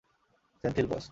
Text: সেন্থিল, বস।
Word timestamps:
সেন্থিল, 0.63 0.85
বস। 0.85 0.99